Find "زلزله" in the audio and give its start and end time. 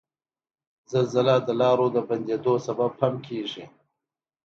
0.91-1.35